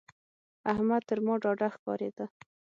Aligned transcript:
احمد 0.71 1.01
تر 1.09 1.17
ما 1.25 1.33
ډاډه 1.43 1.67
ښکارېده. 1.75 2.25